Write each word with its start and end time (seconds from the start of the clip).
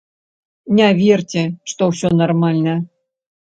Не 0.79 0.87
верце, 1.01 1.43
што 1.73 1.81
ўсё 1.93 2.13
нармальна. 2.25 2.77